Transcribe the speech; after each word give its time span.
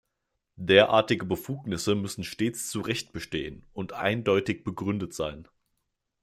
Derartige 0.55 1.25
Befugnisse 1.27 1.93
müssen 1.93 2.23
stets 2.23 2.71
zu 2.71 2.81
Recht 2.81 3.13
bestehen 3.13 3.67
und 3.71 3.93
eindeutig 3.93 4.63
begründet 4.63 5.13
sein. 5.13 5.47